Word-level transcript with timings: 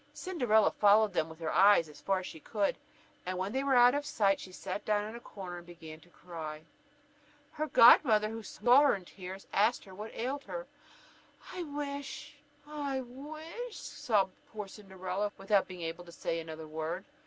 Cinderella 0.15 0.71
followed 0.71 1.13
them 1.13 1.29
with 1.29 1.37
her 1.41 1.53
eyes 1.53 1.87
as 1.87 2.01
far 2.01 2.17
as 2.17 2.25
she 2.25 2.39
could; 2.39 2.75
and 3.23 3.37
when 3.37 3.51
they 3.51 3.63
were 3.63 3.75
out 3.75 3.93
of 3.93 4.03
sight, 4.03 4.39
she 4.39 4.51
sat 4.51 4.83
down 4.83 5.07
in 5.07 5.15
a 5.15 5.19
corner 5.19 5.57
and 5.57 5.65
began 5.67 5.99
to 5.99 6.09
cry. 6.09 6.63
Her 7.51 7.67
godmother, 7.67 8.27
who 8.29 8.41
saw 8.41 8.81
her 8.81 8.95
in 8.95 9.05
tears, 9.05 9.45
asked 9.53 9.85
her 9.85 9.93
what 9.93 10.15
ailed 10.15 10.45
her. 10.45 10.65
"I 11.53 11.61
wish 11.61 12.35
I 12.67 12.97
w 13.01 13.35
i 13.35 13.43
s 13.69 13.75
h" 13.75 13.77
sobbed 14.03 14.33
poor 14.51 14.67
Cinderella, 14.67 15.31
without 15.37 15.67
being 15.67 15.83
able 15.83 16.05
to 16.05 16.11
say 16.11 16.39
another 16.39 16.65
word. 16.67 17.05